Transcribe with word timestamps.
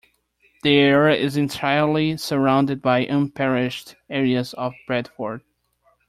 The 0.63 0.77
area 0.79 1.15
is 1.15 1.37
entirely 1.37 2.17
surrounded 2.17 2.81
by 2.81 3.05
unparished 3.05 3.93
areas 4.09 4.51
of 4.55 4.73
Bradford. 4.87 5.43